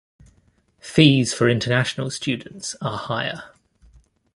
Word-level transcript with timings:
Fees 0.79 1.31
for 1.31 1.47
international 1.47 2.09
students 2.09 2.75
are 2.81 2.97
higher. 2.97 3.43